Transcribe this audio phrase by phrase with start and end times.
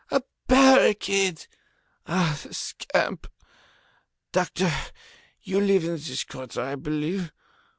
[0.09, 1.45] A barricade!
[2.07, 3.27] Ah, the scamp!
[4.31, 4.71] Doctor,
[5.43, 7.31] you live in this quarter, I believe?